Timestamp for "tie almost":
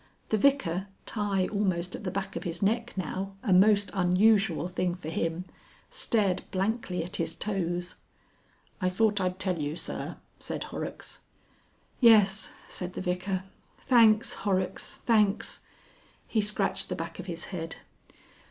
1.05-1.93